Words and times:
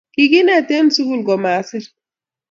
kikinet 0.13 0.69
en 0.77 0.87
sukul 0.95 1.21
komasir 1.27 1.85